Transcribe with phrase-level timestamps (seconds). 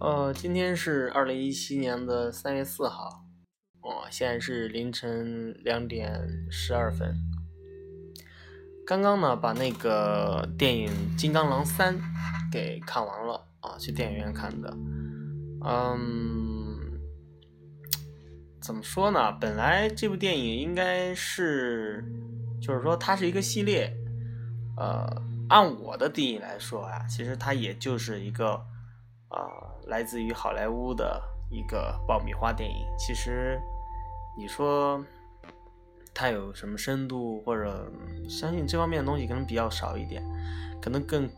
[0.00, 3.24] 呃，今天是二零一七年的三月四号，
[3.80, 7.16] 哦，现在是凌晨两点十二分。
[8.86, 11.96] 刚刚呢，把那个电影《金刚狼三》
[12.52, 14.72] 给看完了啊，去电影院看的。
[15.64, 16.78] 嗯，
[18.62, 19.32] 怎么说呢？
[19.32, 22.04] 本来这部电影应该是，
[22.62, 23.92] 就是说它是一个系列。
[24.76, 25.04] 呃，
[25.48, 28.64] 按我的定义来说啊，其实它也就是一个。
[29.28, 29.44] 啊，
[29.86, 32.86] 来自于好莱坞的一个爆米花电影。
[32.98, 33.60] 其实，
[34.38, 35.04] 你说
[36.14, 37.92] 它有什么深度，或者
[38.28, 40.22] 相信这方面的东西可能比较少一点，
[40.80, 41.28] 可能更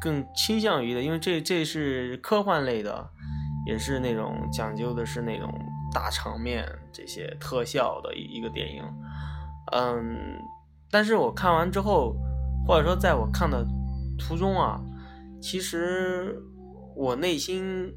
[0.00, 3.08] 更倾向于的，因为这这是科幻类的，
[3.66, 5.50] 也是那种讲究的是那种
[5.94, 8.84] 大场面、这些特效的一一个电影。
[9.72, 10.38] 嗯，
[10.90, 12.14] 但是我看完之后，
[12.66, 13.66] 或者说在我看的
[14.18, 14.78] 途中啊，
[15.40, 16.38] 其实。
[16.94, 17.94] 我内心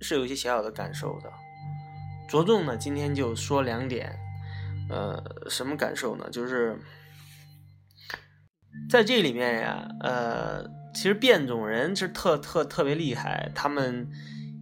[0.00, 1.30] 是有一些小小的感受的，
[2.28, 4.16] 着重呢，今天就说两点，
[4.88, 6.28] 呃，什么感受呢？
[6.30, 6.78] 就是
[8.90, 14.08] 在这里面呀，呃，其实变种人是特特特别厉害，他们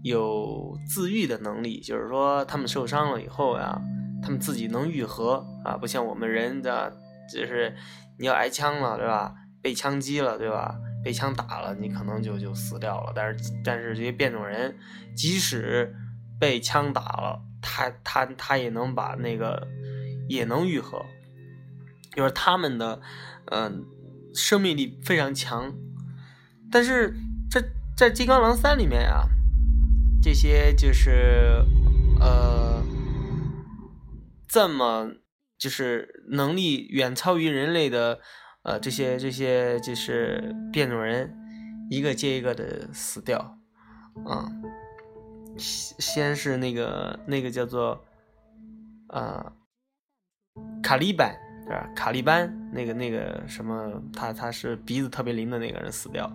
[0.03, 3.81] 有自愈的能力，就是说他们受伤了以后呀，
[4.23, 6.97] 他们自己能愈合啊，不像我们人的，
[7.33, 7.75] 就是
[8.19, 9.35] 你要挨枪了，对吧？
[9.61, 10.79] 被枪击了，对吧？
[11.05, 13.13] 被枪打了，你可能就就死掉了。
[13.15, 14.75] 但是但是这些变种人，
[15.15, 15.95] 即使
[16.41, 19.69] 被枪打了，他他他也能把那个
[20.29, 21.05] 也能愈合，
[22.17, 23.03] 就是他们的
[23.51, 23.85] 嗯
[24.35, 25.75] 生命力非常强。
[26.73, 27.15] 但是
[27.51, 27.63] 在
[27.95, 29.29] 在金刚狼三里面呀，
[30.23, 31.63] 这些就是
[32.19, 32.83] 呃
[34.49, 35.11] 这么
[35.59, 38.21] 就是能力远超于人类的。
[38.65, 41.31] 呃，这些这些就是变种人，
[41.91, 43.39] 一个接一个的死掉，
[44.25, 44.51] 啊，
[45.59, 48.03] 先先是那个那个叫做，
[49.09, 49.53] 呃，
[50.83, 51.87] 卡利班是吧？
[51.95, 56.33] 卡利班那个那个什么，他他是鼻子特别灵的那个人死掉，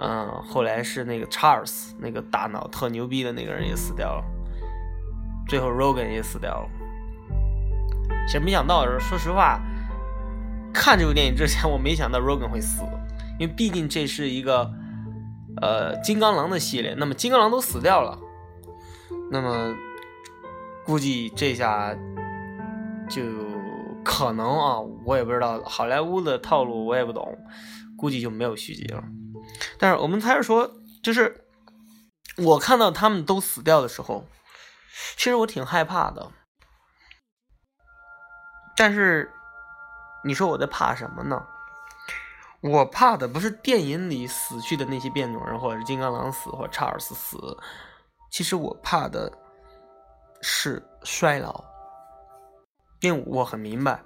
[0.00, 4.24] 嗯，后来是那个 Charles 那个大脑特牛逼的那个人也死掉了，
[5.48, 6.68] 最后 Rogan 也死掉了，
[8.26, 9.58] 其实没想到，说实话。
[10.88, 12.80] 看这部电影之前，我没想到 Rogan 会死，
[13.38, 14.72] 因为毕竟这是一个
[15.60, 16.94] 呃金刚狼的系列。
[16.94, 18.18] 那么金刚狼都死掉了，
[19.30, 19.76] 那么
[20.86, 21.94] 估计这下
[23.06, 23.22] 就
[24.02, 27.36] 可能啊，我也不知道好莱坞的套路，我也不懂，
[27.98, 29.04] 估计就没有续集了。
[29.78, 30.72] 但是我们还是说，
[31.02, 31.44] 就是
[32.38, 34.24] 我看到他们都死掉的时候，
[35.18, 36.32] 其实我挺害怕的，
[38.74, 39.30] 但是。
[40.24, 41.46] 你说我在怕什么呢？
[42.60, 47.38] 我怕的不是电影里死去的那些变种人，或者是金刚狼死，或者查尔斯死。
[48.30, 49.32] 其实我怕的
[50.42, 51.64] 是衰老，
[53.00, 54.02] 因为我很明白，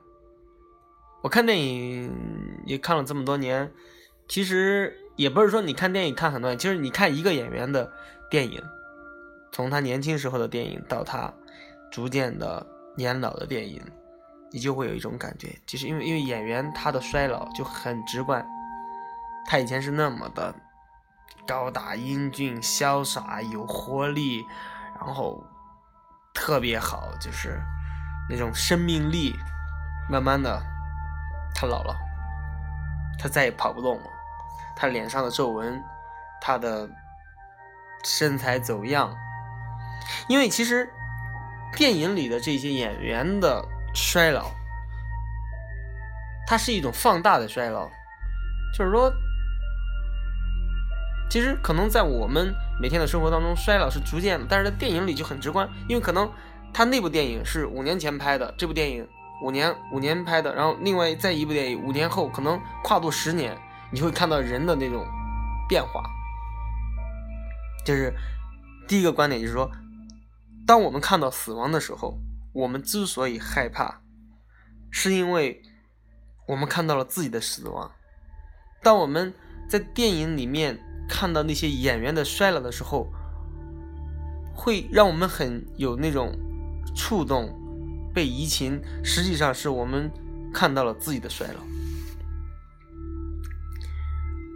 [1.22, 3.72] 我看电影也看了这么多年，
[4.28, 7.90] 其实也不是说你看电影看很多年，其实你看一个演员的
[8.30, 8.62] 电影，
[9.50, 11.32] 从他年轻时候的电影到他
[11.90, 13.82] 逐渐的年老的电影。
[14.54, 18.46] 你就会有一种感觉，就是因为因为演员他的衰老就很直观，
[19.46, 20.54] 他以前是那么的
[21.46, 24.44] 高大英俊、潇洒、有活力，
[25.00, 25.42] 然后
[26.34, 27.58] 特别好，就是
[28.28, 29.34] 那种生命力。
[30.10, 30.62] 慢慢的，
[31.54, 31.96] 他老了，
[33.18, 34.06] 他再也跑不动了，
[34.76, 35.82] 他脸上的皱纹，
[36.42, 36.90] 他的
[38.04, 39.16] 身材走样，
[40.28, 40.92] 因为其实
[41.74, 43.66] 电影里的这些演员的。
[43.94, 44.50] 衰老，
[46.46, 47.88] 它是一种放大的衰老，
[48.76, 49.12] 就是说，
[51.28, 56.30] 其实可能在我们每天的生活当中，衰老是逐渐的，但是在电影里就很直观，因为可能
[56.72, 59.06] 他那部电影是五年前拍的，这部电影
[59.42, 63.56] 五年五年拍的，然后另外再一部电影五年后，可能跨度十年，
[63.90, 65.06] 你会看到人的那种
[65.68, 66.02] 变化。
[67.84, 68.12] 就是
[68.88, 69.70] 第一个观点，就是说，
[70.66, 72.18] 当我们看到死亡的时候。
[72.52, 74.02] 我们之所以害怕，
[74.90, 75.62] 是因为
[76.46, 77.90] 我们看到了自己的死亡。
[78.82, 79.32] 当我们
[79.68, 80.78] 在电影里面
[81.08, 83.10] 看到那些演员的衰老的时候，
[84.54, 86.38] 会让我们很有那种
[86.94, 87.58] 触动、
[88.12, 88.82] 被移情。
[89.02, 90.10] 实际上是我们
[90.52, 91.60] 看到了自己的衰老。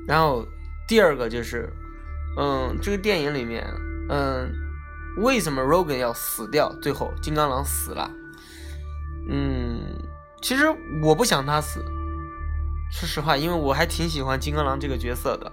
[0.06, 0.46] 然后
[0.86, 1.72] 第二个就是，
[2.36, 3.66] 嗯，这个电影里面，
[4.10, 4.65] 嗯。
[5.16, 6.72] 为什么 Rogan 要死掉？
[6.82, 8.10] 最后金刚狼死了。
[9.28, 9.80] 嗯，
[10.40, 10.64] 其实
[11.02, 11.84] 我不想他死，
[12.92, 15.52] 说实话，因为我还挺喜欢金刚狼这个角色的。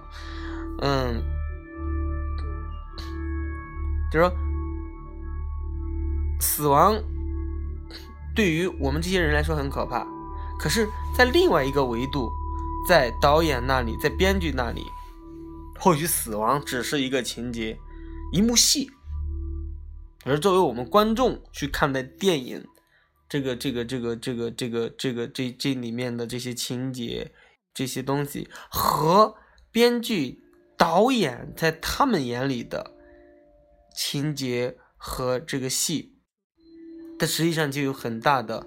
[0.82, 1.22] 嗯，
[4.12, 4.32] 就是说，
[6.40, 6.96] 死亡
[8.34, 10.06] 对于我们这些人来说很可怕，
[10.58, 10.86] 可是，
[11.16, 12.30] 在另外一个维度，
[12.88, 14.84] 在导演那里，在编剧那里，
[15.80, 17.78] 或许死亡只是一个情节，
[18.30, 18.90] 一幕戏。
[20.24, 22.66] 而作为我们观众去看待电影，
[23.28, 27.32] 这个、这个、这个、这个、这个、这个、这这里面的这些情节、
[27.74, 29.36] 这些东西，和
[29.70, 30.42] 编剧、
[30.78, 32.92] 导演在他们眼里的
[33.94, 36.16] 情节和这个戏，
[37.18, 38.66] 它实际上就有很大的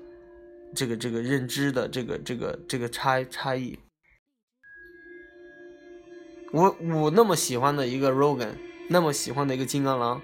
[0.76, 3.80] 这个、这个认知的这个、这个、这个差差异。
[6.54, 8.54] 我我那么喜欢的一个 Rogan，
[8.90, 10.22] 那么喜欢的一个金刚狼。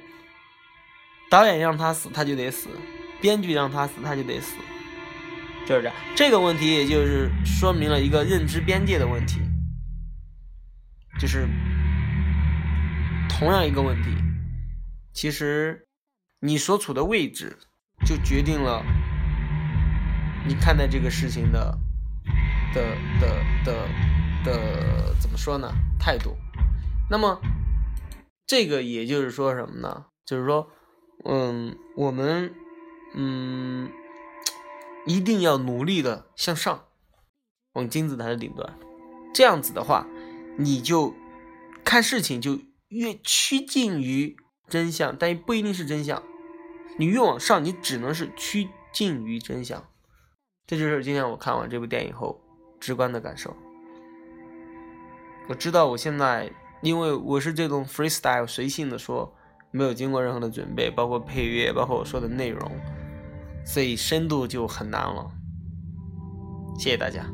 [1.34, 2.70] 导演让他死，他就得死；
[3.20, 4.56] 编剧让他死，他就得死。
[5.66, 9.42] 就是这样，这个问题也就是说明了一个认知边界的问题，
[11.20, 11.48] 就是
[13.28, 14.12] 同样一个问题，
[15.12, 15.88] 其实
[16.40, 17.58] 你所处的位置
[18.06, 18.86] 就决定了
[20.46, 21.76] 你看待这个事情的
[22.76, 23.88] 的的的
[24.46, 25.68] 的怎么说呢？
[25.98, 26.38] 态度。
[27.10, 27.42] 那么
[28.46, 30.06] 这个也就是说什么呢？
[30.28, 30.70] 就是说。
[31.26, 32.54] 嗯，我们
[33.14, 33.90] 嗯
[35.06, 36.86] 一定要努力的向上，
[37.74, 38.78] 往金字塔的顶端。
[39.34, 40.06] 这样子的话，
[40.58, 41.14] 你就
[41.86, 42.60] 看事情就
[42.90, 44.36] 越趋近于
[44.68, 46.22] 真相，但不一定是真相。
[46.98, 49.88] 你越往上，你只能是趋近于真相。
[50.68, 52.42] 这就是今天我看完这部电影后
[52.80, 53.56] 直观的感受。
[55.48, 59.34] 我知道我现在，因为我是这种 freestyle 随性的说。
[59.74, 62.72] 没有经过任何的准备，包括配乐，包括我说的内容，
[63.66, 65.32] 所以深度就很难了。
[66.78, 67.26] 谢谢大家。